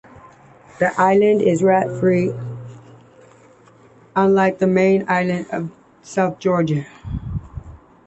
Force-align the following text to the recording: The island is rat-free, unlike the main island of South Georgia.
The 0.79 0.99
island 0.99 1.43
is 1.43 1.61
rat-free, 1.61 2.33
unlike 4.15 4.57
the 4.57 4.65
main 4.65 5.05
island 5.07 5.45
of 5.51 5.69
South 6.01 6.39
Georgia. 6.39 6.87